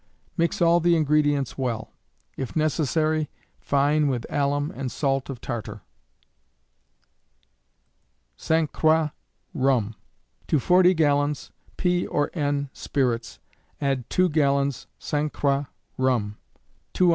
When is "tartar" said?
5.41-5.83